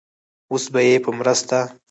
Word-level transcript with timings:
اوس 0.51 0.65
به 0.73 0.79
يې 0.87 0.97
په 1.03 1.11
مرسته 1.19 1.57